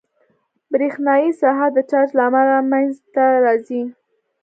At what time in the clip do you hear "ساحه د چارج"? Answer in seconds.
1.41-2.09